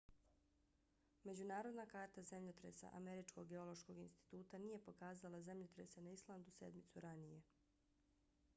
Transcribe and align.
međunarodna 1.29 1.85
karta 1.91 2.23
zemljotresa 2.29 2.89
američkog 3.01 3.47
geološkog 3.53 3.99
instituta 4.05 4.57
nije 4.65 4.81
pokazala 4.89 5.41
zemljotrese 5.49 6.01
na 6.07 6.11
islandu 6.19 6.51
sedmicu 6.59 6.99
ranije 7.09 7.41